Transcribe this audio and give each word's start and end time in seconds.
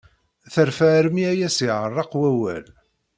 Terfa 0.53 0.87
armi 0.99 1.23
ay 1.31 1.39
as-yeɛreq 1.47 2.11
wawal. 2.19 2.65